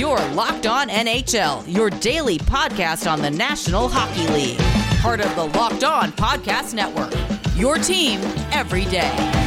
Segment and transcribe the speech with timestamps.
[0.00, 4.56] Your Locked On NHL, your daily podcast on the National Hockey League.
[5.02, 7.12] Part of the Locked On Podcast Network.
[7.54, 8.18] Your team
[8.50, 9.39] every day.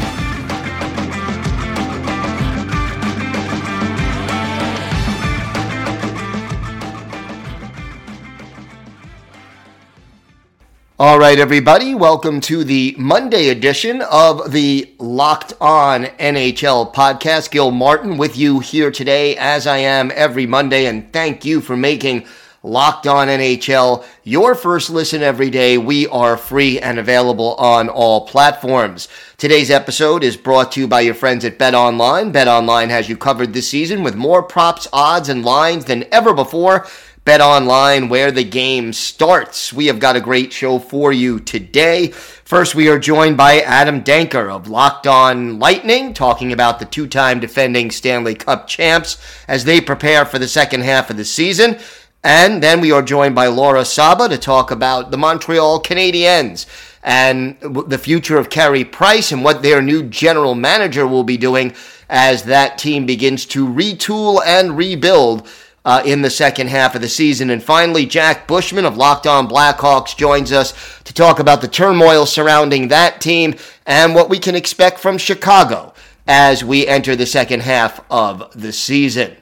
[11.00, 17.50] All right, everybody, welcome to the Monday edition of the Locked On NHL podcast.
[17.50, 21.76] Gil Martin with you here today, as I am every Monday, and thank you for
[21.76, 22.28] making
[22.62, 25.80] Locked On NHL your first listen every day.
[25.80, 29.08] We are free and available on all platforms.
[29.38, 32.32] Today's episode is brought to you by your friends at Bet Online.
[32.32, 36.36] Bet Online has you covered this season with more props, odds, and lines than ever
[36.36, 36.86] before.
[37.26, 39.72] Bet Online, where the game starts.
[39.72, 42.10] We have got a great show for you today.
[42.10, 47.08] First, we are joined by Adam Denker of Locked On Lightning, talking about the two
[47.08, 51.80] time defending Stanley Cup champs as they prepare for the second half of the season.
[52.26, 56.66] And then we are joined by Laura Saba to talk about the Montreal Canadiens
[57.04, 61.74] and the future of Carey Price and what their new general manager will be doing
[62.10, 65.48] as that team begins to retool and rebuild
[65.86, 67.50] uh, in the second half of the season.
[67.50, 72.26] And finally, Jack Bushman of Locked On Blackhawks joins us to talk about the turmoil
[72.26, 75.94] surrounding that team and what we can expect from Chicago
[76.28, 79.36] as we enter the second half of the season.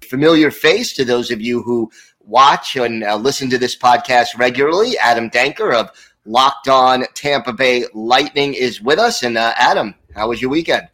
[0.00, 4.96] Familiar face to those of you who watch and uh, listen to this podcast regularly.
[4.98, 5.90] Adam Denker of
[6.24, 9.22] Locked On Tampa Bay Lightning is with us.
[9.22, 10.88] And uh, Adam, how was your weekend?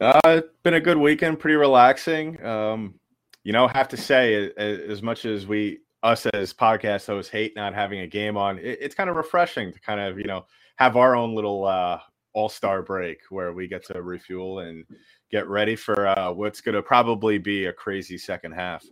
[0.00, 2.42] Uh, it's been a good weekend, pretty relaxing.
[2.44, 2.94] Um,
[3.46, 7.74] you know, have to say, as much as we us as podcast hosts hate not
[7.74, 10.46] having a game on, it, it's kind of refreshing to kind of you know
[10.78, 12.00] have our own little uh,
[12.32, 14.84] all star break where we get to refuel and
[15.30, 18.84] get ready for uh, what's going to probably be a crazy second half.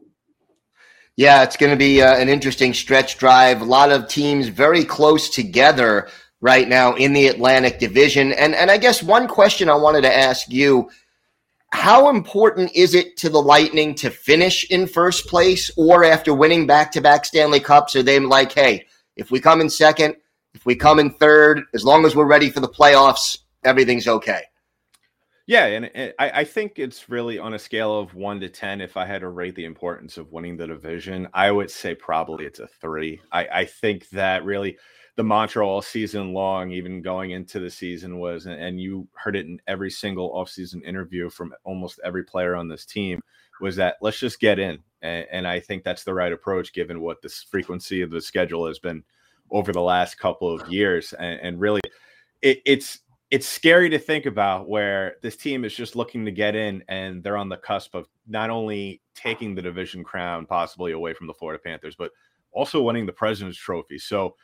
[1.17, 3.61] Yeah, it's going to be uh, an interesting stretch drive.
[3.61, 6.09] A lot of teams very close together
[6.41, 8.31] right now in the Atlantic Division.
[8.31, 10.91] And and I guess one question I wanted to ask you
[11.75, 16.69] how important is it to the Lightning to finish in first place or after winning
[16.69, 17.97] back to back Stanley Cups?
[17.97, 18.87] Are they like, hey,
[19.17, 20.15] if we come in second,
[20.55, 24.43] if we come in third, as long as we're ready for the playoffs, everything's okay?
[25.49, 28.81] Yeah, and I, I think it's really on a scale of one to 10.
[28.81, 32.47] If I had to rate the importance of winning the division, I would say probably
[32.47, 33.21] it's a three.
[33.33, 34.79] I, I think that really
[35.17, 39.47] the mantra all season long, even going into the season, was, and you heard it
[39.47, 43.21] in every single offseason interview from almost every player on this team,
[43.61, 44.81] was that let's just get in.
[45.03, 48.67] And, and I think that's the right approach given what the frequency of the schedule
[48.67, 49.05] has been
[49.51, 51.13] over the last couple of years.
[51.13, 51.81] And, and really,
[52.43, 53.01] it, it's
[53.31, 57.23] it's scary to think about where this team is just looking to get in and
[57.23, 61.35] they're on the cusp of not only taking the division crown possibly away from the
[61.35, 62.13] Florida Panthers, but
[62.53, 63.99] also winning the President's Trophy.
[63.99, 64.37] So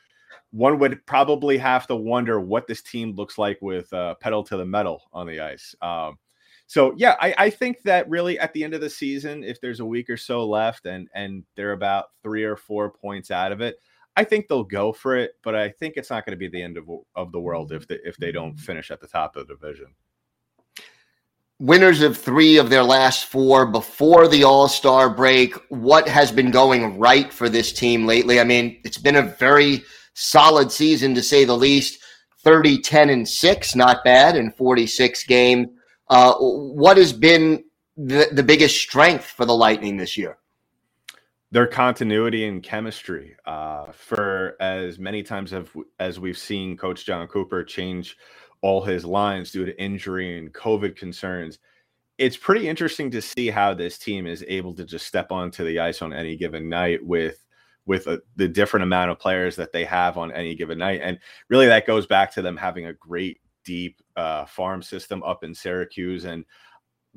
[0.51, 4.57] one would probably have to wonder what this team looks like with uh, pedal to
[4.57, 5.75] the metal on the ice.
[5.81, 6.17] Um,
[6.71, 9.81] so yeah, I, I, think that really at the end of the season, if there's
[9.81, 13.59] a week or so left and and they're about three or four points out of
[13.59, 13.75] it,
[14.15, 15.33] I think they'll go for it.
[15.43, 17.85] But I think it's not going to be the end of, of the world if
[17.89, 19.87] if they don't finish at the top of the division.
[21.59, 25.53] Winners of three of their last four before the All Star break.
[25.67, 28.39] What has been going right for this team lately?
[28.39, 29.83] I mean, it's been a very
[30.13, 31.99] solid season to say the least
[32.43, 35.67] 30, 10, and 6, not bad in 46 games.
[36.09, 37.63] Uh, what has been
[37.95, 40.37] the, the biggest strength for the Lightning this year?
[41.51, 43.35] Their continuity and chemistry.
[43.45, 45.69] Uh, for as many times have,
[45.99, 48.17] as we've seen Coach John Cooper change
[48.61, 51.59] all his lines due to injury and COVID concerns,
[52.17, 55.79] it's pretty interesting to see how this team is able to just step onto the
[55.79, 57.43] ice on any given night with
[57.85, 61.01] with a, the different amount of players that they have on any given night.
[61.03, 61.19] And
[61.49, 65.53] really, that goes back to them having a great, deep uh, farm system up in
[65.53, 66.45] Syracuse and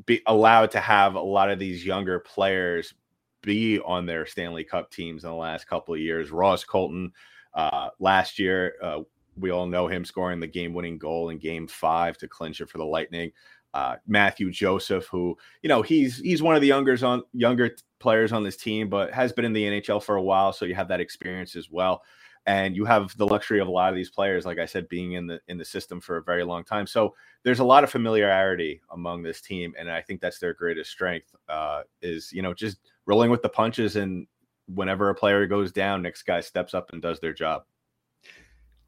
[0.07, 2.95] be allowed to have a lot of these younger players
[3.43, 6.31] be on their Stanley Cup teams in the last couple of years.
[6.31, 7.13] Ross Colton
[7.53, 9.01] uh, last year, uh,
[9.37, 12.69] we all know him scoring the game winning goal in game five to clinch it
[12.69, 13.33] for the Lightning
[13.75, 18.33] uh, Mathieu Joseph, who you know he's he's one of the youngers on younger players
[18.33, 20.89] on this team, but has been in the NHL for a while, so you have
[20.89, 22.03] that experience as well.
[22.47, 25.13] And you have the luxury of a lot of these players, like I said, being
[25.13, 26.87] in the in the system for a very long time.
[26.87, 30.91] So there's a lot of familiarity among this team, and I think that's their greatest
[30.91, 31.35] strength.
[31.49, 34.29] Uh, is you know just rolling with the punches, and
[34.69, 37.65] whenever a player goes down, next guy steps up and does their job.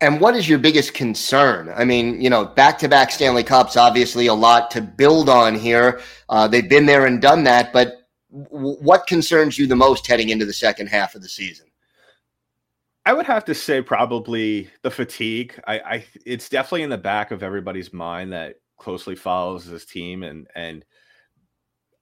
[0.00, 1.72] And what is your biggest concern?
[1.74, 5.54] I mean, you know, back to back Stanley Cups, obviously a lot to build on
[5.54, 6.00] here.
[6.28, 10.44] Uh, they've been there and done that, but what concerns you the most heading into
[10.44, 11.66] the second half of the season?
[13.06, 15.58] I would have to say probably the fatigue.
[15.66, 20.24] I, I it's definitely in the back of everybody's mind that closely follows this team,
[20.24, 20.84] and and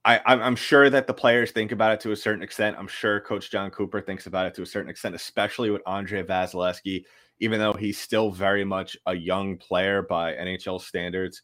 [0.07, 2.77] I I'm sure that the players think about it to a certain extent.
[2.79, 6.23] I'm sure Coach John Cooper thinks about it to a certain extent, especially with Andrei
[6.23, 7.05] Vasilevskiy,
[7.41, 11.43] even though he's still very much a young player by NHL standards.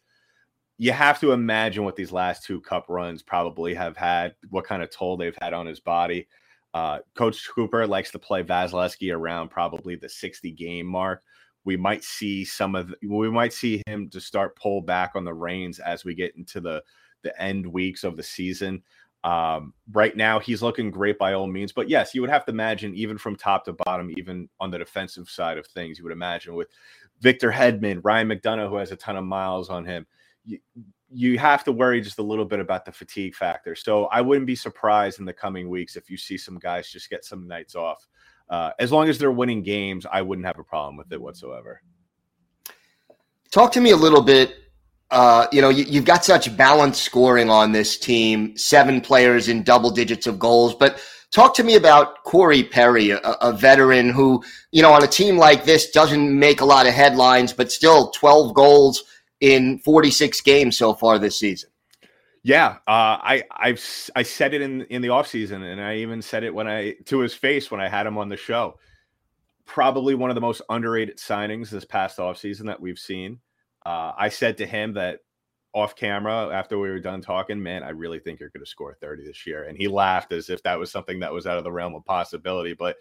[0.79, 4.83] You have to imagine what these last two cup runs probably have had, what kind
[4.83, 6.27] of toll they've had on his body.
[6.73, 11.23] Uh, Coach Cooper likes to play Vasilevskiy around probably the 60 game mark.
[11.65, 15.35] We might see some of we might see him to start pull back on the
[15.35, 16.83] reins as we get into the
[17.23, 18.83] the end weeks of the season.
[19.23, 22.53] Um, right now, he's looking great by all means, but yes, you would have to
[22.53, 26.13] imagine even from top to bottom, even on the defensive side of things, you would
[26.13, 26.69] imagine with
[27.21, 30.07] Victor Hedman, Ryan McDonagh, who has a ton of miles on him.
[30.45, 30.59] You,
[31.13, 33.75] you have to worry just a little bit about the fatigue factor.
[33.75, 37.11] So I wouldn't be surprised in the coming weeks if you see some guys just
[37.11, 38.07] get some nights off.
[38.49, 41.83] Uh, as long as they're winning games, I wouldn't have a problem with it whatsoever.
[43.51, 44.55] Talk to me a little bit.
[45.11, 49.63] Uh, you know, you, you've got such balanced scoring on this team, seven players in
[49.63, 50.75] double digits of goals.
[50.75, 51.03] But
[51.33, 55.37] talk to me about Corey Perry, a, a veteran who, you know, on a team
[55.37, 59.03] like this doesn't make a lot of headlines, but still 12 goals
[59.41, 61.71] in 46 games so far this season.
[62.43, 66.43] Yeah, uh, I I've I said it in in the offseason, and I even said
[66.43, 68.79] it when I to his face when I had him on the show.
[69.67, 73.41] Probably one of the most underrated signings this past offseason that we've seen.
[73.85, 75.21] Uh, I said to him that
[75.73, 78.95] off camera after we were done talking, man, I really think you're going to score
[78.95, 79.65] 30 this year.
[79.65, 82.05] And he laughed as if that was something that was out of the realm of
[82.05, 82.75] possibility.
[82.75, 82.97] But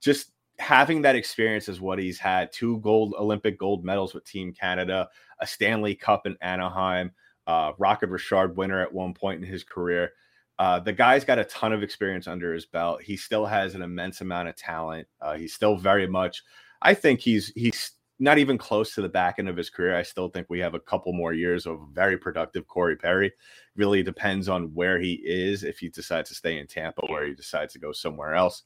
[0.00, 4.52] just having that experience is what he's had two gold Olympic gold medals with Team
[4.52, 5.08] Canada,
[5.40, 7.12] a Stanley Cup in Anaheim,
[7.46, 10.12] uh, Rocket Richard winner at one point in his career.
[10.58, 13.00] Uh, the guy's got a ton of experience under his belt.
[13.00, 15.06] He still has an immense amount of talent.
[15.20, 16.42] Uh, he's still very much.
[16.82, 19.96] I think he's he's not even close to the back end of his career.
[19.96, 23.32] I still think we have a couple more years of very productive Corey Perry.
[23.76, 25.62] Really depends on where he is.
[25.62, 28.64] If he decides to stay in Tampa, where he decides to go somewhere else.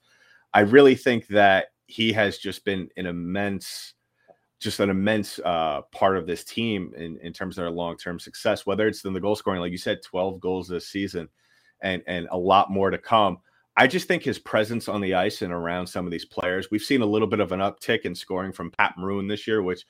[0.54, 3.94] I really think that he has just been an immense,
[4.58, 8.18] just an immense uh, part of this team in, in terms of their long term
[8.18, 8.64] success.
[8.64, 11.28] Whether it's in the goal scoring, like you said, twelve goals this season,
[11.82, 13.38] and and a lot more to come.
[13.76, 16.82] I just think his presence on the ice and around some of these players, we've
[16.82, 19.86] seen a little bit of an uptick in scoring from Pat Maroon this year, which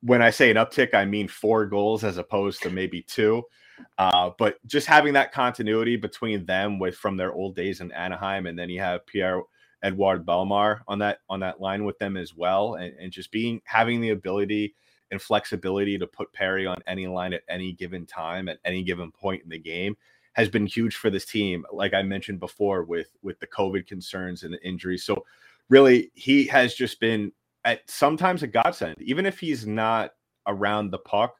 [0.00, 3.42] when I say an uptick, I mean four goals as opposed to maybe two.
[3.98, 8.46] Uh, but just having that continuity between them with from their old days in Anaheim,
[8.46, 9.42] and then you have Pierre
[9.82, 13.60] Edouard Bellemare on that on that line with them as well, and, and just being
[13.64, 14.74] having the ability
[15.10, 19.12] and flexibility to put Perry on any line at any given time at any given
[19.12, 19.96] point in the game
[20.36, 21.66] has been huge for this team.
[21.72, 25.24] Like I mentioned before, with with the COVID concerns and the injuries, so
[25.68, 27.32] really he has just been
[27.64, 30.12] at sometimes a godsend, even if he's not
[30.46, 31.36] around the puck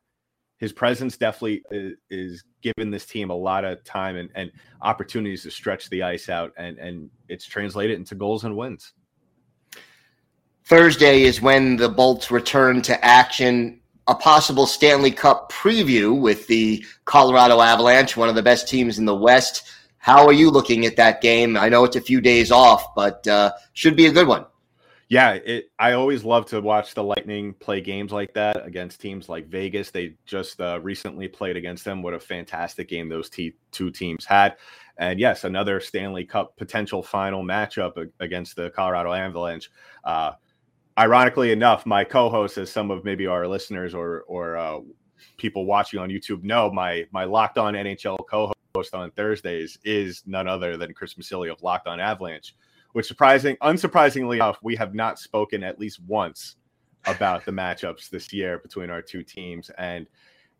[0.58, 1.62] his presence definitely
[2.10, 4.50] is, given this team a lot of time and, and
[4.82, 8.92] opportunities to stretch the ice out, and and it's translated into goals and wins.
[10.64, 13.80] Thursday is when the Bolts return to action.
[14.08, 19.04] A possible Stanley Cup preview with the Colorado Avalanche, one of the best teams in
[19.04, 19.70] the West.
[19.98, 21.56] How are you looking at that game?
[21.56, 24.46] I know it's a few days off, but uh, should be a good one
[25.08, 25.70] yeah, it.
[25.78, 29.90] I always love to watch the Lightning play games like that against teams like Vegas.
[29.90, 32.02] They just uh, recently played against them.
[32.02, 34.56] What a fantastic game those t- two teams had.
[34.98, 39.70] And yes, another Stanley Cup potential final matchup against the Colorado Avalanche.
[40.02, 40.32] Uh,
[40.98, 44.80] ironically enough, my co-host, as some of maybe our listeners or or uh,
[45.36, 50.48] people watching on YouTube know, my my Locked On NHL co-host on Thursdays is none
[50.48, 52.54] other than Chris Masilli of Locked On Avalanche
[52.96, 56.56] which surprising, unsurprisingly enough, we have not spoken at least once
[57.04, 60.06] about the matchups this year between our two teams, and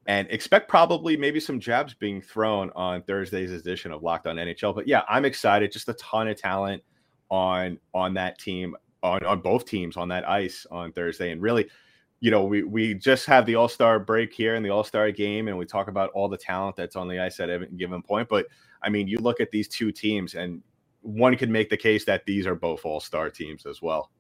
[0.07, 4.75] and expect probably maybe some jabs being thrown on Thursday's edition of Locked On NHL.
[4.75, 5.73] But yeah, I'm excited.
[5.73, 6.83] Just a ton of talent
[7.31, 8.77] on on that team,
[9.07, 11.69] on on both teams on that ice on Thursday, and really.
[12.19, 15.11] You know, we we just have the All Star break here and the All Star
[15.11, 18.01] game, and we talk about all the talent that's on the ice at any given
[18.01, 18.31] point.
[18.31, 18.47] But
[18.83, 20.63] I mean, you look at these two teams, and
[21.03, 24.11] one could make the case that these are both all star teams as well.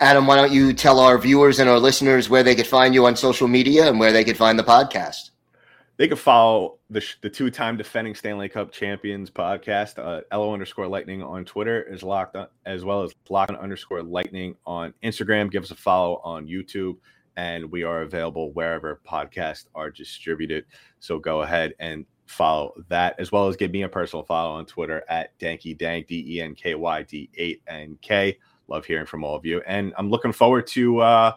[0.00, 3.06] Adam, why don't you tell our viewers and our listeners where they could find you
[3.06, 5.31] on social media and where they could find the podcast?
[5.98, 10.86] They could follow the, the two time defending Stanley Cup champions podcast, uh, LO underscore
[10.86, 15.50] lightning on Twitter, is locked on, as well as locked underscore lightning on Instagram.
[15.50, 16.96] Give us a follow on YouTube,
[17.36, 20.64] and we are available wherever podcasts are distributed.
[20.98, 24.64] So go ahead and follow that as well as give me a personal follow on
[24.64, 28.38] Twitter at Danky Dank D E N K Y D 8 N K.
[28.68, 31.32] Love hearing from all of you, and I'm looking forward to uh,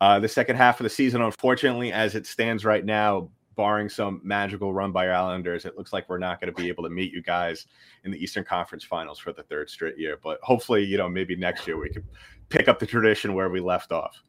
[0.00, 1.20] uh, the second half of the season.
[1.20, 6.08] Unfortunately, as it stands right now, barring some magical run by Islanders, it looks like
[6.08, 7.66] we're not going to be able to meet you guys
[8.04, 10.18] in the Eastern Conference Finals for the third straight year.
[10.22, 12.04] But hopefully, you know, maybe next year we could
[12.48, 14.22] pick up the tradition where we left off.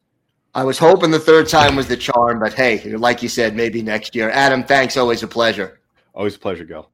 [0.54, 3.82] I was hoping the third time was the charm, but hey, like you said, maybe
[3.82, 4.30] next year.
[4.30, 4.96] Adam, thanks.
[4.96, 5.80] Always a pleasure.
[6.14, 6.88] Always a pleasure, Gil.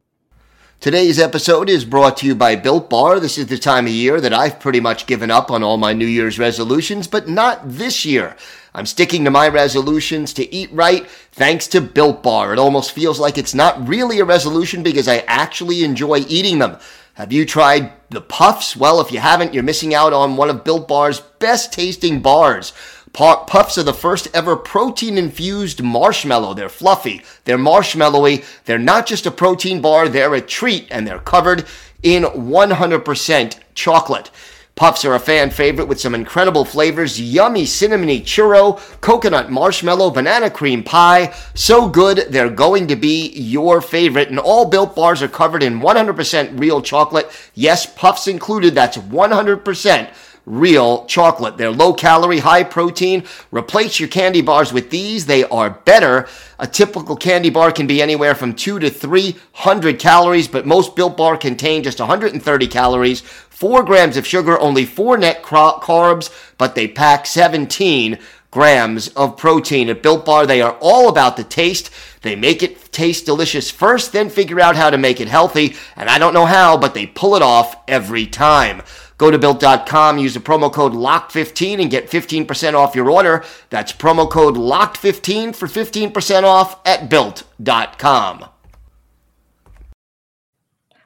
[0.81, 3.21] Today's episode is brought to you by Built Bar.
[3.21, 5.93] This is the time of year that I've pretty much given up on all my
[5.93, 8.35] New Year's resolutions, but not this year.
[8.73, 12.53] I'm sticking to my resolutions to eat right thanks to Built Bar.
[12.53, 16.79] It almost feels like it's not really a resolution because I actually enjoy eating them.
[17.15, 18.77] Have you tried the puffs?
[18.77, 22.73] Well, if you haven't, you're missing out on one of Built Bar's best tasting bars.
[23.13, 26.55] Puffs are the first ever protein infused marshmallow.
[26.55, 31.19] They're fluffy, they're marshmallowy, they're not just a protein bar, they're a treat, and they're
[31.19, 31.67] covered
[32.05, 34.31] in 100% chocolate.
[34.81, 40.49] Puffs are a fan favorite with some incredible flavors yummy cinnamony churro, coconut marshmallow, banana
[40.49, 41.35] cream pie.
[41.53, 44.31] So good, they're going to be your favorite.
[44.31, 47.31] And all built bars are covered in 100% real chocolate.
[47.53, 50.15] Yes, puffs included, that's 100%
[50.47, 51.57] real chocolate.
[51.57, 53.25] They're low calorie, high protein.
[53.51, 55.27] Replace your candy bars with these.
[55.27, 56.29] They are better.
[56.59, 61.17] A typical candy bar can be anywhere from two to 300 calories, but most built
[61.17, 66.89] bar contain just 130 calories, four grams of sugar, only four net carbs, but they
[66.89, 68.19] pack 17
[68.51, 69.89] grams of protein.
[69.89, 71.91] At Built Bar, they are all about the taste.
[72.23, 75.77] They make it taste delicious first, then figure out how to make it healthy.
[75.97, 78.83] And I don't know how, but they pull it off every time.
[79.21, 83.45] Go to built.com, use the promo code LOCK15 and get 15% off your order.
[83.69, 88.47] That's promo code LOCKed15 for 15% off at built.com.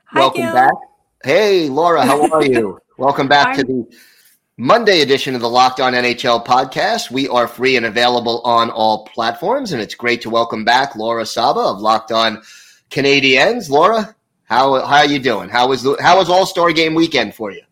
[0.04, 0.54] Hi, Welcome Gil.
[0.54, 0.74] back.
[1.24, 2.78] Hey, Laura, how are you?
[2.98, 3.84] Welcome back to the
[4.58, 7.10] Monday edition of the Locked On NHL podcast.
[7.10, 11.26] We are free and available on all platforms, and it's great to welcome back Laura
[11.26, 12.40] Saba of Locked On
[12.92, 13.68] Canadiens.
[13.68, 15.48] Laura, how how are you doing?
[15.48, 17.62] How was the, how was All Star Game weekend for you?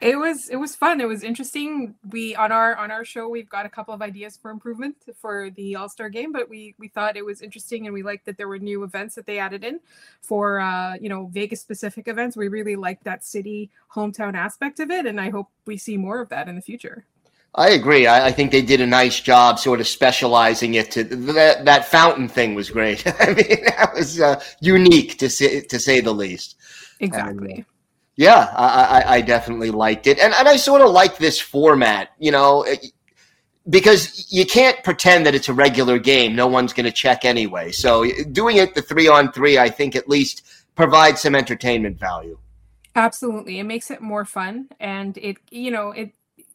[0.00, 1.00] It was it was fun.
[1.00, 1.94] It was interesting.
[2.10, 5.50] We on our on our show we've got a couple of ideas for improvement for
[5.50, 8.36] the All Star game, but we we thought it was interesting and we liked that
[8.36, 9.80] there were new events that they added in
[10.20, 12.36] for uh, you know Vegas specific events.
[12.36, 16.20] We really liked that city hometown aspect of it, and I hope we see more
[16.20, 17.04] of that in the future.
[17.54, 18.06] I agree.
[18.06, 21.64] I, I think they did a nice job, sort of specializing it to that.
[21.64, 23.04] That fountain thing was great.
[23.20, 26.56] I mean, that was uh, unique to say to say the least.
[27.00, 27.64] Exactly.
[28.18, 32.10] Yeah, I, I, I definitely liked it, and and I sort of like this format.
[32.18, 32.74] You know, eh,
[33.70, 36.34] because you can't pretend that it's a regular game.
[36.34, 37.70] No one's going to check anyway.
[37.70, 40.42] So eh, doing it the three on three, I think at least
[40.74, 42.36] provides some entertainment value.
[42.96, 43.60] Absolutely.
[43.60, 46.10] It makes it more fun and it you know, it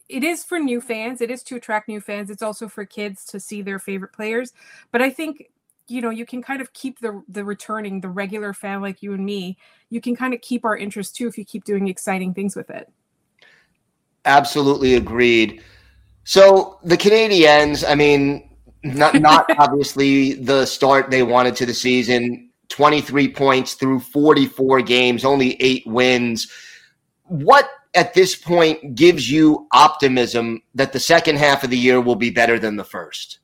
[0.10, 1.22] it is for new fans.
[1.22, 2.30] It is to attract new fans.
[2.30, 4.52] It's also for kids to see their favorite players.
[4.92, 5.50] But I think
[5.88, 9.14] you know, you can kind of keep the the returning, the regular fan like you
[9.14, 9.58] and me.
[9.90, 12.70] You can kind of keep our interest too if you keep doing exciting things with
[12.70, 12.90] it.
[14.26, 15.62] Absolutely agreed.
[16.24, 18.50] So the canadiens I mean,
[18.84, 22.50] not not obviously the start they wanted to the season.
[22.70, 26.50] 23 points through 44 games, only eight wins.
[27.26, 32.16] What at this point gives you optimism that the second half of the year will
[32.16, 33.40] be better than the first?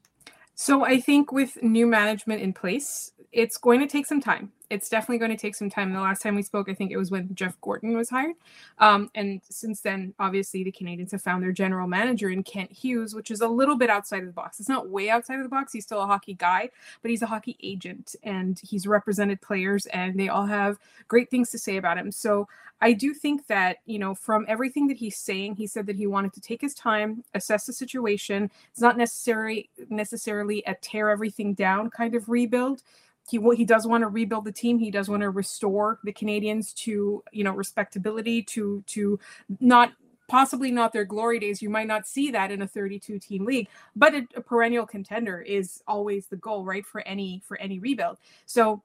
[0.62, 4.52] So I think with new management in place, it's going to take some time.
[4.70, 5.94] It's definitely going to take some time.
[5.94, 8.36] The last time we spoke, I think it was when Jeff Gorton was hired.
[8.78, 13.16] Um, and since then, obviously, the Canadiens have found their general manager in Kent Hughes,
[13.16, 14.60] which is a little bit outside of the box.
[14.60, 15.74] It's not way outside of the box.
[15.74, 16.70] He's still a hockey guy,
[17.02, 21.50] but he's a hockey agent and he's represented players, and they all have great things
[21.52, 22.12] to say about him.
[22.12, 22.48] So
[22.82, 26.08] I do think that, you know, from everything that he's saying, he said that he
[26.08, 28.50] wanted to take his time, assess the situation.
[28.72, 32.84] It's not necessary necessarily a tear everything down kind of rebuild.
[33.30, 34.80] He he does want to rebuild the team.
[34.80, 39.20] He does want to restore the Canadiens to, you know, respectability, to to
[39.60, 39.94] not
[40.28, 41.62] possibly not their glory days.
[41.62, 45.42] You might not see that in a 32 team league, but a, a perennial contender
[45.42, 46.86] is always the goal, right?
[46.86, 48.18] For any for any rebuild.
[48.46, 48.84] So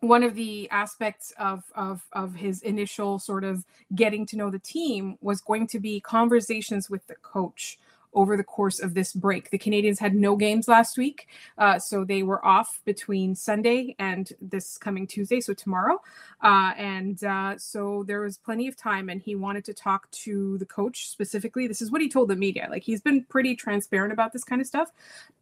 [0.00, 4.58] one of the aspects of, of of his initial sort of getting to know the
[4.58, 7.78] team was going to be conversations with the coach
[8.14, 9.50] over the course of this break.
[9.50, 11.28] The Canadiens had no games last week,
[11.58, 16.00] uh, so they were off between Sunday and this coming Tuesday, so tomorrow.
[16.42, 20.58] Uh, and uh, so there was plenty of time, and he wanted to talk to
[20.58, 21.66] the coach specifically.
[21.66, 22.68] This is what he told the media.
[22.70, 24.90] Like he's been pretty transparent about this kind of stuff.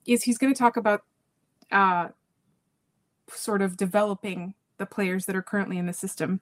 [0.07, 1.03] Is he's going to talk about
[1.71, 2.09] uh,
[3.29, 6.41] sort of developing the players that are currently in the system.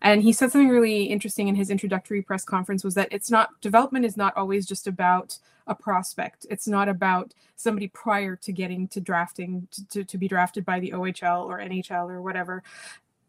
[0.00, 3.60] And he said something really interesting in his introductory press conference was that it's not
[3.60, 6.46] development is not always just about a prospect.
[6.48, 10.80] It's not about somebody prior to getting to drafting to, to, to be drafted by
[10.80, 12.62] the OHL or NHL or whatever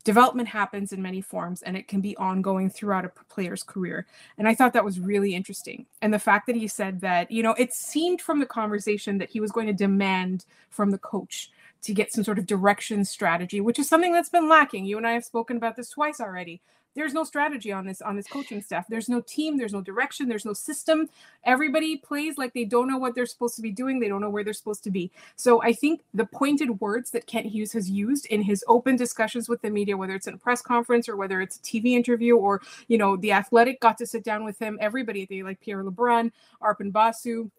[0.03, 4.47] development happens in many forms and it can be ongoing throughout a player's career and
[4.47, 7.53] i thought that was really interesting and the fact that he said that you know
[7.53, 11.93] it seemed from the conversation that he was going to demand from the coach to
[11.93, 14.85] get some sort of direction strategy which is something that's been lacking.
[14.85, 16.61] You and i have spoken about this twice already.
[16.93, 18.85] There's no strategy on this on this coaching staff.
[18.89, 19.57] There's no team.
[19.57, 20.27] There's no direction.
[20.27, 21.09] There's no system.
[21.45, 23.99] Everybody plays like they don't know what they're supposed to be doing.
[23.99, 25.09] They don't know where they're supposed to be.
[25.35, 29.47] So i think the pointed words that kent hughes has used in his open discussions
[29.47, 32.35] with the media whether it's in a press conference or whether it's a tv interview
[32.35, 35.83] or you know the athletic got to sit down with him everybody they like pierre
[35.83, 37.49] lebrun arpon basu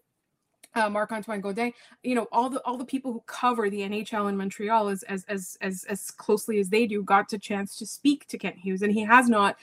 [0.75, 4.29] uh, Marc Antoine Godin, you know, all the all the people who cover the NHL
[4.29, 7.85] in Montreal as as as as as closely as they do got a chance to
[7.85, 9.57] speak to Kent Hughes, and he has not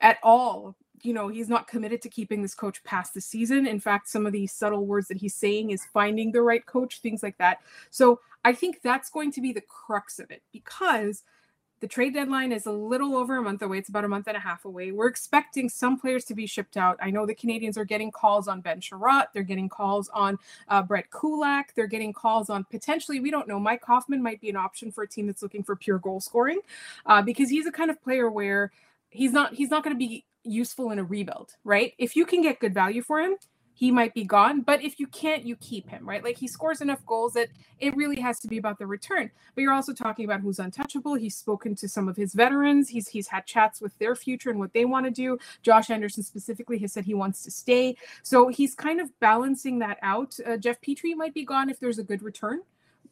[0.00, 0.74] at all.
[1.02, 3.66] You know, he's not committed to keeping this coach past the season.
[3.66, 7.00] In fact, some of the subtle words that he's saying is finding the right coach,
[7.00, 7.58] things like that.
[7.90, 11.24] So I think that's going to be the crux of it because
[11.82, 13.76] the trade deadline is a little over a month away.
[13.76, 14.92] It's about a month and a half away.
[14.92, 16.96] We're expecting some players to be shipped out.
[17.02, 19.26] I know the Canadiens are getting calls on Ben Chiarot.
[19.34, 21.74] They're getting calls on uh, Brett Kulak.
[21.74, 25.02] They're getting calls on potentially, we don't know, Mike Hoffman might be an option for
[25.02, 26.60] a team that's looking for pure goal scoring
[27.06, 28.70] uh, because he's a kind of player where
[29.10, 31.94] he's not he's not going to be useful in a rebuild, right?
[31.98, 33.34] If you can get good value for him,
[33.74, 34.60] he might be gone.
[34.60, 36.22] But if you can't, you keep him, right?
[36.22, 37.48] Like he scores enough goals that
[37.78, 39.30] it really has to be about the return.
[39.54, 41.14] But you're also talking about who's untouchable.
[41.14, 42.88] He's spoken to some of his veterans.
[42.88, 45.38] He's he's had chats with their future and what they want to do.
[45.62, 47.96] Josh Anderson specifically has said he wants to stay.
[48.22, 50.36] So he's kind of balancing that out.
[50.46, 52.60] Uh, Jeff Petry might be gone if there's a good return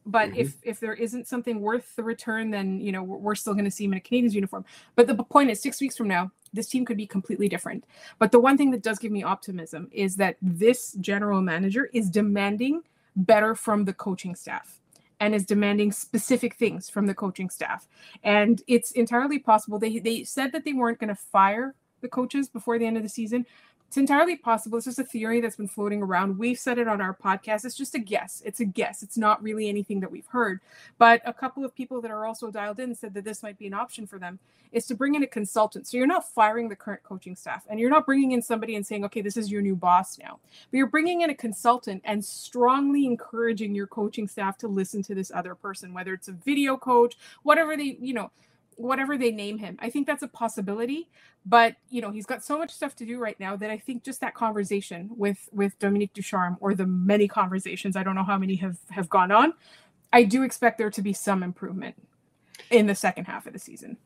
[0.07, 0.41] but mm-hmm.
[0.41, 3.65] if if there isn't something worth the return then you know we're, we're still going
[3.65, 4.65] to see him in a canadiens uniform
[4.97, 7.85] but the point is six weeks from now this team could be completely different.
[8.19, 12.11] But the one thing that does give me optimism is that this general manager is
[12.11, 12.83] demanding
[13.17, 14.81] better from the coaching staff
[15.21, 17.87] and is demanding specific things from the coaching staff.
[18.23, 22.49] And it's entirely possible they they said that they weren't going to fire the coaches
[22.49, 23.45] before the end of the season,
[23.91, 24.79] it's entirely possible.
[24.79, 26.39] It's just a theory that's been floating around.
[26.39, 27.65] We've said it on our podcast.
[27.65, 28.41] It's just a guess.
[28.45, 29.03] It's a guess.
[29.03, 30.61] It's not really anything that we've heard.
[30.97, 33.67] But a couple of people that are also dialed in said that this might be
[33.67, 34.39] an option for them
[34.71, 35.89] is to bring in a consultant.
[35.89, 38.87] So you're not firing the current coaching staff and you're not bringing in somebody and
[38.87, 40.39] saying, okay, this is your new boss now.
[40.71, 45.17] But you're bringing in a consultant and strongly encouraging your coaching staff to listen to
[45.17, 48.31] this other person, whether it's a video coach, whatever they, you know,
[48.77, 49.77] whatever they name him.
[49.81, 51.09] I think that's a possibility,
[51.45, 54.05] but you know, he's got so much stuff to do right now that I think
[54.05, 58.39] just that conversation with with Dominique Ducharme or the many conversations, I don't know how
[58.39, 59.55] many have have gone on,
[60.13, 61.95] I do expect there to be some improvement
[62.71, 63.97] in the second half of the season.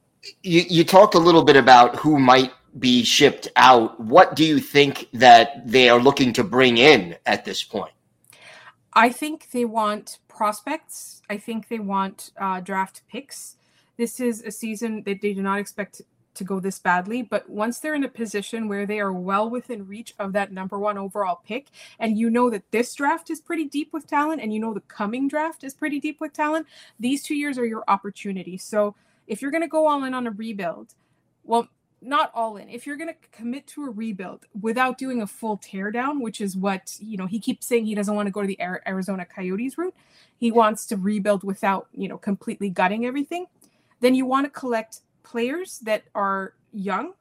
[0.42, 3.98] You you talked a little bit about who might be shipped out.
[4.00, 7.92] What do you think that they are looking to bring in at this point?
[8.92, 11.22] I think they want prospects.
[11.28, 13.56] I think they want uh, draft picks
[13.96, 16.02] this is a season that they do not expect
[16.34, 19.86] to go this badly, but once they're in a position where they are well within
[19.86, 23.64] reach of that number one overall pick, and you know that this draft is pretty
[23.64, 26.66] deep with talent, and you know the coming draft is pretty deep with talent,
[26.98, 28.56] these two years are your opportunity.
[28.56, 28.94] So
[29.26, 30.94] if you're going to go all in on a rebuild,
[31.44, 31.68] well,
[32.02, 32.68] not all in.
[32.68, 36.54] If you're going to commit to a rebuild without doing a full teardown, which is
[36.56, 39.78] what you know, he keeps saying he doesn't want to go to the Arizona Coyotes
[39.78, 39.94] route.
[40.36, 43.46] He wants to rebuild without you know completely gutting everything
[44.00, 47.12] then you want to collect players that are young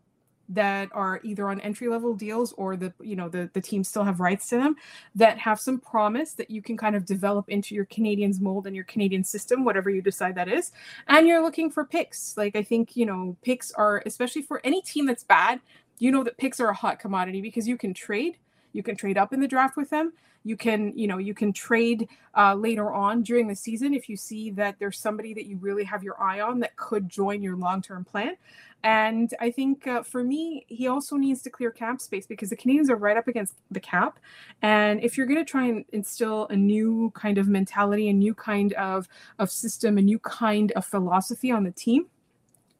[0.49, 4.03] that are either on entry level deals or the you know the the teams still
[4.03, 4.75] have rights to them
[5.15, 8.75] that have some promise that you can kind of develop into your Canadiens mold and
[8.75, 10.71] your Canadian system whatever you decide that is.
[11.07, 12.35] And you're looking for picks.
[12.35, 15.61] Like I think you know picks are especially for any team that's bad
[15.99, 18.37] you know that picks are a hot commodity because you can trade.
[18.73, 21.53] You can trade up in the draft with them you can you know you can
[21.53, 25.57] trade uh, later on during the season if you see that there's somebody that you
[25.57, 28.35] really have your eye on that could join your long-term plan
[28.83, 32.57] and I think uh, for me, he also needs to clear cap space because the
[32.57, 34.19] Canadiens are right up against the cap.
[34.61, 38.33] And if you're going to try and instill a new kind of mentality, a new
[38.33, 39.07] kind of,
[39.39, 42.07] of system, a new kind of philosophy on the team,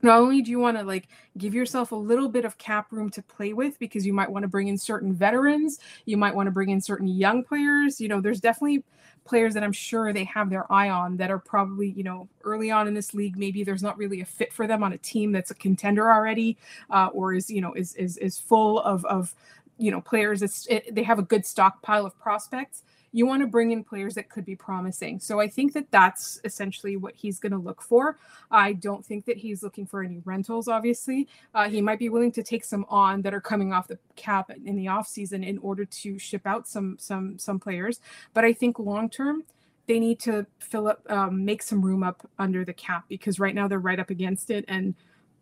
[0.04, 3.10] not only do you want to like give yourself a little bit of cap room
[3.10, 6.46] to play with because you might want to bring in certain veterans you might want
[6.48, 8.84] to bring in certain young players you know there's definitely
[9.26, 12.70] players that i'm sure they have their eye on that are probably you know early
[12.70, 15.32] on in this league maybe there's not really a fit for them on a team
[15.32, 16.58] that's a contender already
[16.90, 19.34] uh, or is you know is is is full of of
[19.78, 22.84] you know players it's, it, they have a good stockpile of prospects
[23.14, 25.20] you want to bring in players that could be promising.
[25.20, 28.18] So I think that that's essentially what he's going to look for.
[28.52, 31.30] I don't think that he's looking for any rentals, obviously.
[31.54, 34.50] Uh, he might be willing to take some on that are coming off the cap
[34.50, 38.02] in the offseason in order to ship out some some some players.
[38.34, 39.44] But I think long term,
[39.86, 43.54] they need to fill up, um, make some room up under the cap because right
[43.54, 44.66] now they're right up against it.
[44.68, 44.96] And,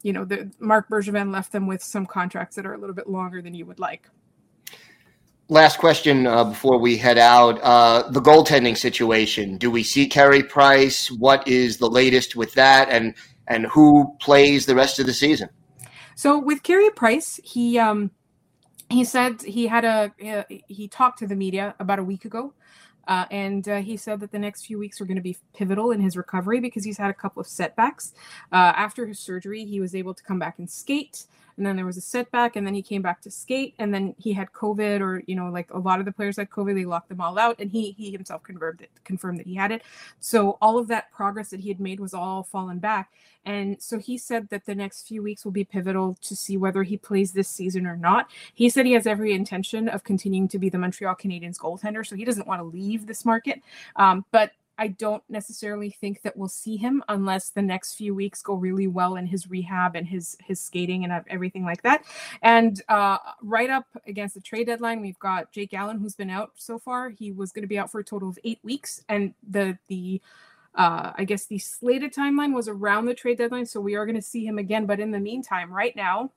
[0.04, 3.08] you know, the, Marc Bergevin left them with some contracts that are a little bit
[3.08, 4.10] longer than you would like.
[5.52, 7.60] Last question uh, before we head out.
[7.62, 9.58] Uh, the goaltending situation.
[9.58, 11.12] Do we see Carey Price?
[11.12, 12.88] What is the latest with that?
[12.88, 13.14] And
[13.48, 15.50] and who plays the rest of the season?
[16.16, 18.12] So with Carey Price, he um,
[18.88, 22.54] he said he had a uh, he talked to the media about a week ago
[23.08, 25.92] uh, and uh, he said that the next few weeks are going to be pivotal
[25.92, 28.14] in his recovery because he's had a couple of setbacks.
[28.52, 31.26] Uh, after his surgery, he was able to come back and skate
[31.58, 34.16] and then there was a setback and then he came back to skate and then
[34.18, 36.86] he had covid or you know like a lot of the players had covid they
[36.86, 39.84] locked them all out and he he himself confirmed it confirmed that he had it.
[40.20, 43.12] So all of that progress that he had made was all fallen back.
[43.44, 46.84] And so he said that the next few weeks will be pivotal to see whether
[46.84, 48.30] he plays this season or not.
[48.54, 52.16] He said he has every intention of continuing to be the montreal canadiens goaltender so
[52.16, 53.62] he doesn't want to leave this market.
[53.96, 58.42] Um, but I don't necessarily think that we'll see him unless the next few weeks
[58.42, 62.04] go really well in his rehab and his his skating and everything like that.
[62.42, 66.52] And uh, right up against the trade deadline, we've got Jake Allen, who's been out
[66.56, 67.10] so far.
[67.10, 70.22] He was going to be out for a total of eight weeks, and the the
[70.74, 74.16] uh, I guess the slated timeline was around the trade deadline, so we are going
[74.16, 74.86] to see him again.
[74.86, 76.32] But in the meantime, right now,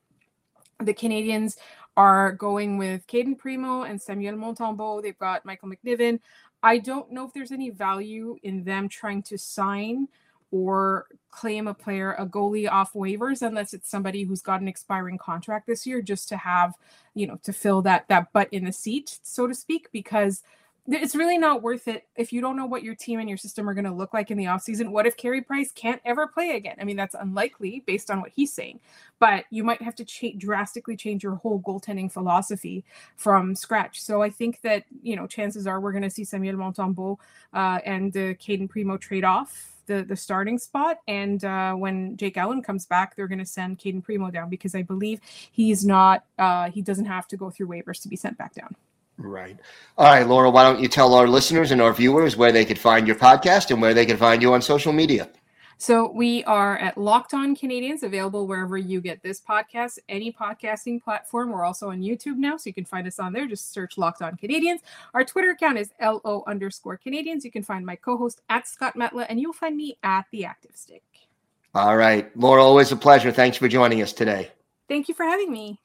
[0.81, 1.57] the Canadiens
[1.97, 5.03] are going with Cayden Primeau and Samuel Montembeault.
[5.03, 6.18] They've got Michael McNiven.
[6.64, 10.09] I don't know if there's any value in them trying to sign
[10.50, 15.18] or claim a player a goalie off waivers unless it's somebody who's got an expiring
[15.18, 16.74] contract this year just to have
[17.14, 20.42] you know to fill that that butt in the seat so to speak because
[20.87, 23.68] it's really not worth it if you don't know what your team and your system
[23.68, 24.90] are going to look like in the offseason.
[24.90, 26.77] What if Carey Price can't ever play again?
[26.79, 28.81] I mean, that's unlikely based on what he's saying,
[29.18, 32.85] but you might have to drastically change your whole goaltending philosophy
[33.16, 34.03] from scratch.
[34.03, 37.16] So I think that, you know, chances are we're going to see Samuel Montembeault
[37.55, 40.99] uh, and uh, Cayden Primeau trade off the the starting spot.
[41.09, 44.75] And uh, when Jake Allen comes back, they're going to send Cayden Primeau down because
[44.75, 45.20] I believe
[45.51, 48.77] he's not uh, he doesn't have to go through waivers to be sent back down.
[49.16, 49.59] Right.
[49.96, 52.79] All right, Laura, why don't you tell our listeners and our viewers where they could
[52.79, 55.31] find your podcast and where they can find you on social media?
[55.77, 61.03] So we are at Locked On Canadiens, available wherever you get this podcast, any podcasting
[61.03, 61.50] platform.
[61.50, 63.46] We're also on YouTube now, so you can find us on there.
[63.46, 64.79] Just search Locked On Canadiens.
[65.14, 67.44] Our Twitter account is LO underscore Canadiens.
[67.44, 70.74] You can find my co-host at Scott Metla, and you'll find me at The Active
[70.74, 71.03] Stick.
[71.74, 72.35] All right.
[72.37, 73.33] Laura, always a pleasure.
[73.33, 74.50] Thanks for joining us today.
[74.88, 75.81] Thank you for having me.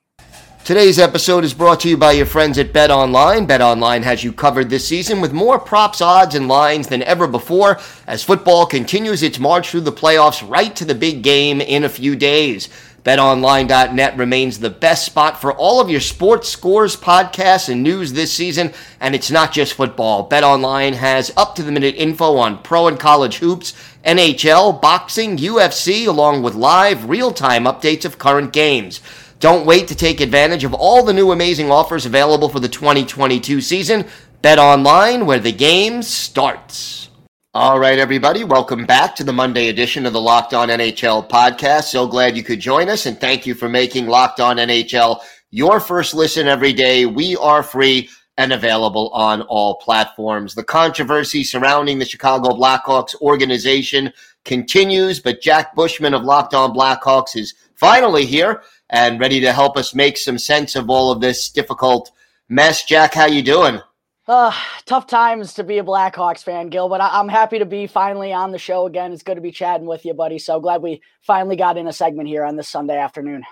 [0.70, 3.48] Today's episode is brought to you by your friends at Bet Online.
[3.48, 7.26] Bet Online has you covered this season with more props, odds, and lines than ever
[7.26, 11.86] before as football continues its march through the playoffs right to the big game in
[11.86, 12.70] a few days.
[13.02, 18.32] BetOnline.net remains the best spot for all of your sports scores, podcasts, and news this
[18.32, 18.72] season.
[19.00, 20.30] And it's not just football.
[20.30, 23.74] BetOnline has up to the minute info on pro and college hoops,
[24.06, 29.02] NHL, boxing, UFC, along with live, real time updates of current games.
[29.40, 33.62] Don't wait to take advantage of all the new amazing offers available for the 2022
[33.62, 34.06] season.
[34.42, 37.10] Bet online where the game starts.
[37.54, 41.86] All right, everybody, welcome back to the Monday edition of the Locked On NHL podcast.
[41.86, 45.22] So glad you could join us, and thank you for making Locked On NHL
[45.52, 47.06] your first listen every day.
[47.06, 50.54] We are free and available on all platforms.
[50.54, 54.12] The controversy surrounding the Chicago Blackhawks organization
[54.44, 59.78] continues, but Jack Bushman of Locked On Blackhawks is finally here and ready to help
[59.78, 62.12] us make some sense of all of this difficult
[62.48, 62.84] mess.
[62.86, 63.80] Jack, how you doing?
[64.28, 64.54] Uh,
[64.86, 68.32] tough times to be a Blackhawks fan, Gil, but I- am happy to be finally
[68.32, 69.12] on the show again.
[69.12, 70.38] It's good to be chatting with you, buddy.
[70.38, 73.44] So glad we finally got in a segment here on this Sunday afternoon.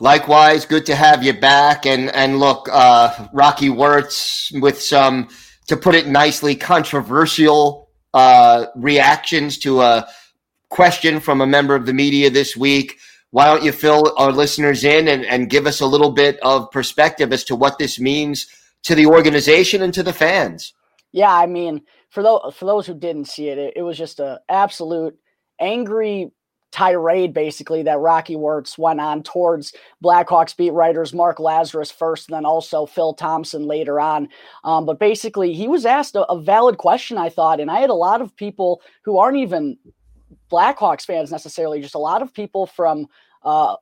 [0.00, 1.86] Likewise, good to have you back.
[1.86, 5.28] And and look, uh, Rocky Wirtz with some,
[5.66, 10.06] to put it nicely, controversial uh, reactions to a
[10.68, 12.98] question from a member of the media this week
[13.30, 16.70] why don't you fill our listeners in and, and give us a little bit of
[16.70, 18.46] perspective as to what this means
[18.84, 20.72] to the organization and to the fans?
[21.12, 24.20] Yeah, I mean, for those for those who didn't see it, it, it was just
[24.20, 25.18] a absolute
[25.60, 26.30] angry
[26.70, 29.72] tirade basically that Rocky Wirtz went on towards
[30.04, 34.28] Blackhawks beat writers Mark Lazerus first, and then also Phil Thompson later on.
[34.64, 37.90] Um, but basically, he was asked a, a, valid question, I thought, and I had
[37.90, 39.78] a lot of people who aren't even
[40.50, 43.06] Blackhawks fans necessarily, just a lot of people from
[43.42, 43.76] uh,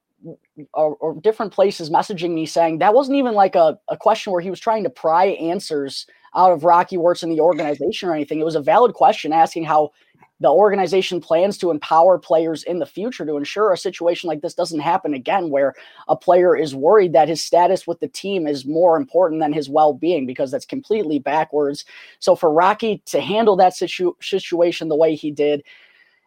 [0.73, 4.41] or, or, different places messaging me saying that wasn't even like a, a question where
[4.41, 8.41] he was trying to pry answers out of Rocky Wirtz in the organization or anything.
[8.41, 9.93] It was a valid question asking how
[10.41, 14.53] the organization plans to empower players in the future to ensure a situation like this
[14.55, 15.75] doesn't happen again, where
[16.09, 19.71] a player is worried that his status with the team is more important than his
[19.71, 21.87] well being, because that's completely backwards.
[22.19, 25.63] So for Rocky to handle that situ- situation the way he did,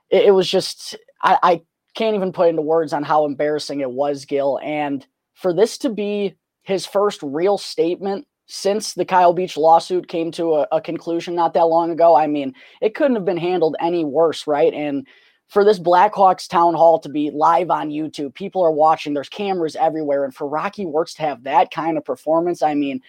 [0.09, 1.61] it, it was just, I, I
[1.95, 4.59] can't even put into words on how embarrassing it was, Gil.
[4.63, 10.31] And for this to be his first real statement since the Kyle Beach lawsuit came
[10.31, 13.75] to a, a, conclusion not that long ago, I mean, it couldn't have been handled
[13.79, 14.73] any worse, right?
[14.73, 15.05] And
[15.49, 19.75] for this Blackhawks town hall to be live on YouTube, people are watching, there's cameras
[19.75, 20.25] everywhere.
[20.25, 23.01] And for Rocky Wirtz to have that kind of performance, I mean,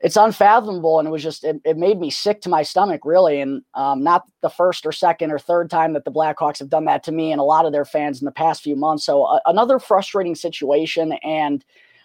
[0.00, 0.98] it's unfathomable.
[0.98, 3.40] And it was just, it, it made me sick to my stomach, really.
[3.40, 6.84] And um, not the first or second or third time that the Blackhawks have done
[6.86, 9.04] that to me and a lot of their fans in the past few months.
[9.04, 11.12] So uh, another frustrating situation.
[11.22, 11.64] And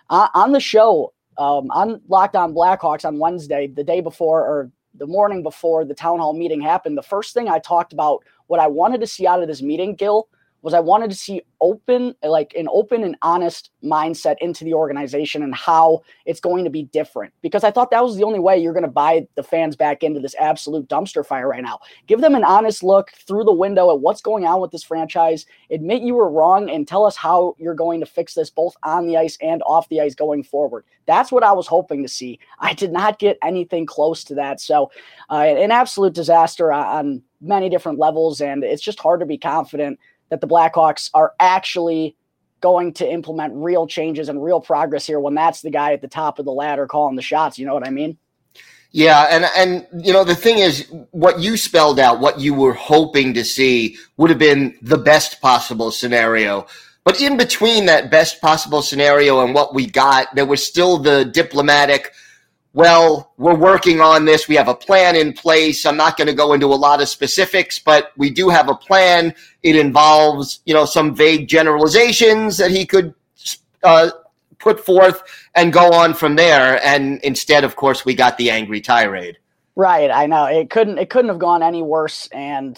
[0.10, 4.72] uh, on the show, um, on Locked On Blackhawks on Wednesday, the day before or
[4.94, 8.60] the morning before the town hall meeting happened, the first thing I talked about what
[8.60, 10.28] I wanted to see out of this meeting, Gil,
[10.62, 15.44] was I wanted to see open, like an open and honest mindset into the organization
[15.44, 17.34] and how it's going to be different.
[17.42, 20.04] Because I thought that was the only way you're going to buy the fans back
[20.04, 21.80] into this absolute dumpster fire right now.
[22.08, 25.46] Give them an honest look through the window at what's going on with this franchise.
[25.72, 29.08] Admit you were wrong and tell us how you're going to fix this both on
[29.08, 30.86] the ice and off the ice going forward.
[31.06, 32.40] That's what I was hoping to see.
[32.60, 34.62] I did not get anything close to that.
[34.62, 34.92] So,
[35.30, 38.42] uh, an absolute disaster on many different levels.
[38.42, 42.16] And it's just hard to be confident that the Blackhawks are actually
[42.62, 46.08] going to implement real changes and real progress here when that's the guy at the
[46.08, 47.58] top of the ladder calling the shots.
[47.58, 48.18] You know what I mean?
[48.92, 52.74] Yeah, and and you know the thing is, what you spelled out, what you were
[52.74, 56.66] hoping to see, would have been the best possible scenario.
[57.04, 61.26] But in between that best possible scenario and what we got, there was still the
[61.26, 62.14] diplomatic
[62.74, 64.48] well, we're working on this.
[64.48, 65.86] We have a plan in place.
[65.86, 68.76] I'm not going to go into a lot of specifics, but we do have a
[68.76, 69.34] plan.
[69.64, 73.14] It involves, you know, some vague generalizations that he could
[73.84, 74.12] uh,
[74.60, 75.24] put forth
[75.56, 76.84] and go on from there.
[76.86, 79.38] And instead, of course, we got the angry tirade.
[79.76, 80.12] Right.
[80.12, 81.00] I know it couldn't.
[81.00, 82.28] It couldn't have gone any worse.
[82.32, 82.78] And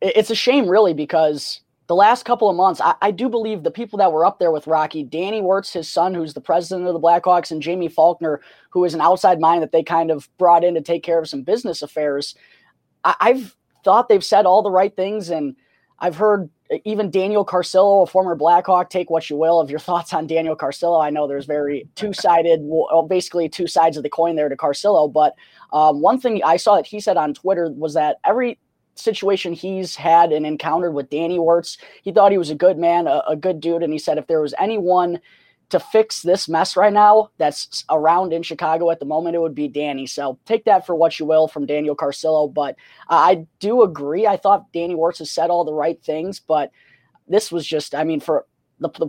[0.00, 1.60] it's a shame, really, because
[1.94, 4.50] the last couple of months, I, I, do believe the people that were up there
[4.50, 8.40] with Rocky, Danny Wirtz, his son, who's the president of the Blackhawks, and Jaime Faulkner,
[8.70, 11.28] who is an outside mind that they kind of brought in to take care of
[11.28, 12.34] some business affairs.
[13.04, 15.54] I, I've thought they've said all the right things, and
[16.00, 16.50] I've heard
[16.84, 20.56] even Daniel Carcillo, a former Blackhawk, take what you will of your thoughts on Daniel
[20.56, 21.00] Carcillo.
[21.00, 24.56] I know there's very two sided, well, basically two sides of the coin there to
[24.56, 25.36] Carcillo, but
[25.72, 28.58] um, one thing I saw that he said on Twitter was that every
[28.94, 31.78] situation he's had and encountered with Danny Wirtz.
[32.02, 34.26] He thought he was a good man, a, a, good dude, and he said if
[34.26, 35.20] there was anyone
[35.70, 39.54] to fix this mess right now that's around in Chicago at the moment, it would
[39.54, 40.06] be Danny.
[40.06, 42.52] So take that for what you will from Daniel Carcillo.
[42.52, 42.76] But
[43.08, 44.26] uh, I do agree.
[44.26, 46.70] I thought Danny Wirtz has said all the right things, but
[47.26, 48.46] this was just, I mean, for
[48.78, 49.08] the, the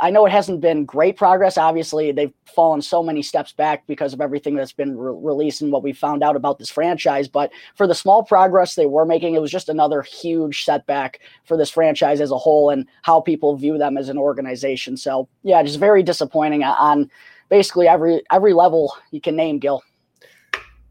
[0.00, 1.56] I know it hasn't been great progress.
[1.56, 5.72] Obviously, they've fallen so many steps back because of everything that's been re- released and
[5.72, 7.28] what we found out about this franchise.
[7.28, 11.56] But for the small progress they were making, it was just another huge setback for
[11.56, 14.96] this franchise as a whole and how people view them as an organization.
[14.96, 17.10] So, yeah, just very disappointing on
[17.48, 19.82] basically every every level you can name, Gil.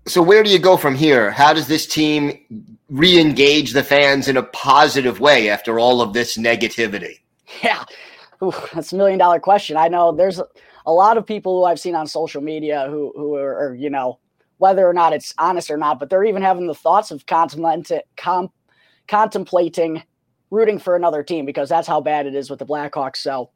[0.08, 1.31] So, where do you go from here?
[1.31, 2.39] How does this team
[2.89, 7.19] re-engage the fans in a positive way after all of this negativity?
[7.63, 7.84] Yeah,
[8.43, 9.78] Oof, that's a million dollar question.
[9.78, 10.41] I know there's
[10.86, 13.89] a lot of people who I've seen on social media who who are, are you
[13.89, 14.19] know
[14.58, 18.02] whether or not it's honest or not, but they're even having the thoughts of contemplating
[18.17, 18.52] com-
[19.08, 20.04] contemplating
[20.52, 23.17] rooting for another team because that's how bad it is with the Blackhawks.
[23.17, 23.50] So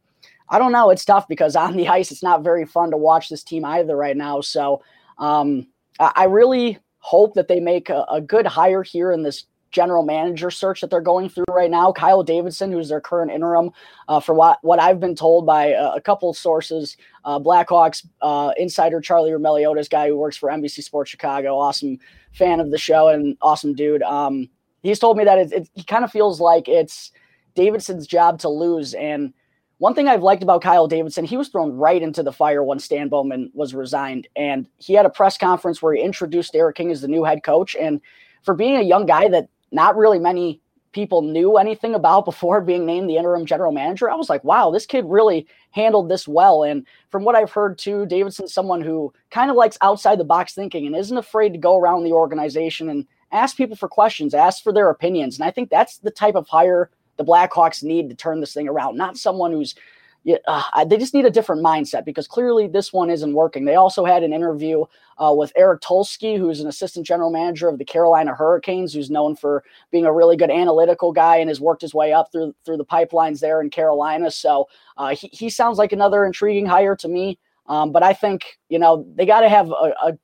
[0.50, 0.90] I don't know.
[0.90, 3.96] It's tough because on the ice, it's not very fun to watch this team either
[3.96, 4.42] right now.
[4.42, 4.82] So
[5.18, 5.68] um,
[6.00, 10.04] I, I really hope that they make a, a good hire here in this general
[10.04, 11.92] manager search that they're going through right now.
[11.92, 13.72] Kyle Davidson, who's their current interim,
[14.08, 18.52] uh, for what what I've been told by uh, a couple sources, uh, Blackhawks uh,
[18.58, 21.98] insider Charlie Roumeliotis, guy who works for NBC Sports Chicago, awesome
[22.34, 24.02] fan of the show and awesome dude.
[24.04, 24.50] Um,
[24.84, 27.12] he's told me that it, it, he kind of feels like it's
[27.56, 28.94] Davidson's job to lose.
[28.94, 29.34] And
[29.78, 32.80] one thing I've liked about Kyle Davidson, he was thrown right into the fire when
[32.80, 36.92] Stan Bowman was resigned, and he had a press conference where he introduced Derek King
[36.92, 38.02] as the new head coach and
[38.44, 42.86] for being a young guy that not really many people knew anything about before being
[42.86, 44.10] named the interim general manager.
[44.10, 46.64] I was like, wow, this kid really handled this well.
[46.64, 50.54] And from what I've heard too, Davidson's someone who kind of likes outside the box
[50.54, 54.64] thinking and isn't afraid to go around the organization and ask people for questions, ask
[54.64, 55.38] for their opinions.
[55.38, 58.68] And I think that's the type of hire the Blackhawks need to turn this thing
[58.68, 59.76] around, not someone who's
[60.24, 63.66] yeah, uh, they just need a different mindset because clearly this one isn't working.
[63.66, 64.84] They also had an interview
[65.18, 69.36] uh, with Eric Tulsky, who's an assistant general manager of the Carolina Hurricanes, who's known
[69.36, 72.78] for being a really good analytical guy and has worked his way up through through
[72.78, 74.30] the pipelines there in Carolina.
[74.30, 77.40] So uh, he he sounds like another intriguing hire to me.
[77.68, 80.18] Um, but I think you know they got to have a, a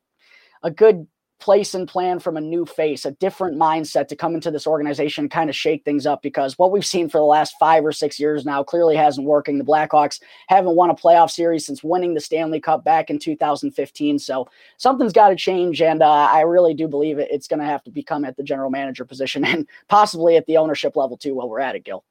[0.64, 1.08] a good
[1.40, 5.28] place and plan from a new face, a different mindset to come into this organization,
[5.28, 8.20] kind of shake things up because what we've seen for the last five or six
[8.20, 9.58] years now clearly hasn't working.
[9.58, 14.20] The Blackhawks haven't won a playoff series since winning the Stanley Cup back in 2015.
[14.20, 15.82] So something's got to change.
[15.82, 18.44] And uh, I really do believe it, it's going to have to become at the
[18.44, 22.04] general manager position and possibly at the ownership level too while we're at it, Gil.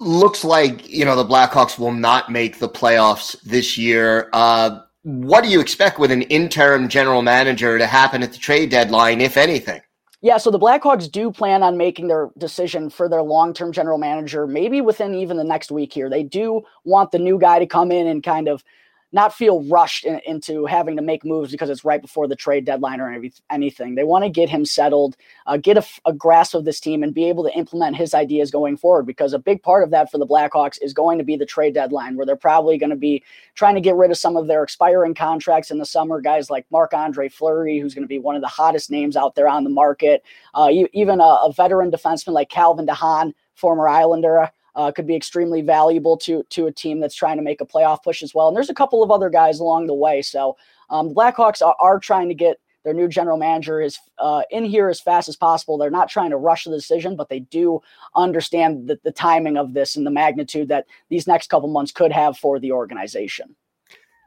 [0.00, 4.30] Looks like, you know, the Blackhawks will not make the playoffs this year.
[4.32, 8.70] Uh, what do you expect with an interim general manager to happen at the trade
[8.70, 9.80] deadline, if anything?
[10.20, 13.98] Yeah, so the Blackhawks do plan on making their decision for their long term general
[13.98, 16.10] manager, maybe within even the next week here.
[16.10, 18.64] They do want the new guy to come in and kind of
[19.12, 22.64] not feel rushed in, into having to make moves because it's right before the trade
[22.64, 23.94] deadline or any, anything.
[23.94, 25.16] They want to get him settled,
[25.46, 28.50] uh, get a, a, grasp of this team, and be able to implement his ideas
[28.50, 29.06] going forward.
[29.06, 31.74] Because a big part of that for the Blackhawks is going to be the trade
[31.74, 33.22] deadline, where they're probably going to be
[33.54, 36.20] trying to get rid of some of their expiring contracts in the summer.
[36.20, 39.34] Guys like Marc Andre Fleury, who's going to be one of the hottest names out
[39.34, 40.22] there on the market,
[40.54, 45.60] uh, even a, a veteran defenseman like Calvin DeHaan, former Islander uh, could be extremely
[45.60, 48.46] valuable to to a team that's trying to make a playoff push as well.
[48.46, 50.22] And there's a couple of other guys along the way.
[50.22, 50.56] So
[50.88, 54.64] um, the Blackhawks are, are, trying to get their new general manager is uh, in
[54.64, 55.76] here as fast as possible.
[55.76, 57.80] They're not trying to rush the decision, but they do
[58.14, 62.12] understand the, the timing of this and the magnitude that these next couple months could
[62.12, 63.56] have for the organization.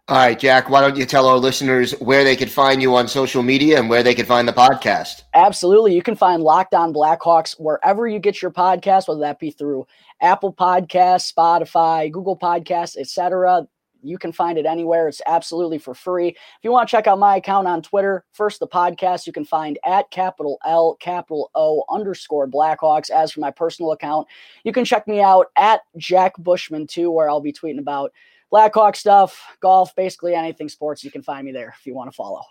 [0.08, 3.08] All right, Jack, why don't you tell our listeners where they could find you on
[3.08, 5.24] social media and where they could find the podcast?
[5.34, 5.96] Absolutely.
[5.96, 9.88] You can find Locked On Blackhawks wherever you get your podcast, whether that be through
[10.22, 13.68] Apple Podcasts, Spotify, Google Podcasts, etc.
[14.04, 15.08] You can find it anywhere.
[15.08, 16.30] It's absolutely for free.
[16.30, 19.46] If you want to check out my account on Twitter, first the podcast you can
[19.46, 23.10] find at capital L, capital O underscore Blackhawks.
[23.10, 24.28] As for my personal account,
[24.64, 28.12] you can check me out at Jack Bushman too, where I'll be tweeting about
[28.52, 31.04] Blackhawk stuff, golf, basically anything sports.
[31.04, 32.42] You can find me there if you want to follow.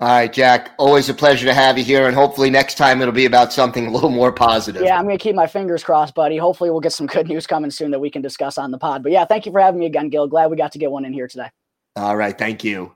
[0.00, 0.74] All right, Jack.
[0.78, 3.88] Always a pleasure to have you here, and hopefully next time it'll be about something
[3.88, 4.82] a little more positive.
[4.82, 6.36] Yeah, I'm going to keep my fingers crossed, buddy.
[6.36, 9.02] Hopefully, we'll get some good news coming soon that we can discuss on the pod.
[9.02, 10.28] But yeah, thank you for having me again, Gil.
[10.28, 11.50] Glad we got to get one in here today.
[11.96, 12.94] All right, thank you.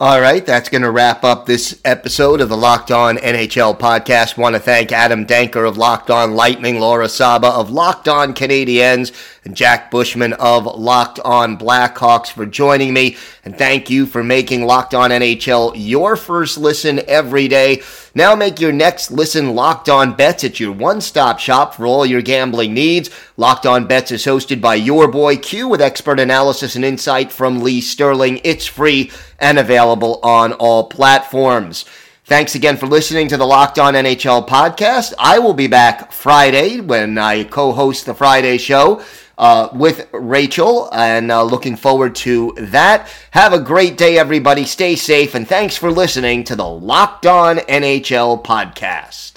[0.00, 4.36] All right, that's going to wrap up this episode of the Locked On NHL podcast.
[4.36, 9.12] Want to thank Adam Denker of Locked On Lightning, Laura Saba of Locked On Canadiens,
[9.44, 13.16] and Jack Bushman of Locked On Blackhawks for joining me.
[13.44, 17.82] And thank you for making Locked On NHL your first listen every day.
[18.14, 22.06] Now make your next listen Locked On Bets at your one stop shop for all
[22.06, 23.10] your gambling needs.
[23.36, 27.60] Locked On Bets is hosted by your boy Q with expert analysis and insight from
[27.60, 28.40] Lee Sterling.
[28.44, 31.84] It's free and available on all platforms.
[32.26, 35.12] Thanks again for listening to the Locked On NHL podcast.
[35.18, 39.02] I will be back Friday when I co host the Friday show
[39.38, 43.08] uh, with Rachel, and uh, looking forward to that.
[43.32, 44.64] Have a great day, everybody.
[44.64, 49.34] Stay safe, and thanks for listening to the Locked On NHL podcast.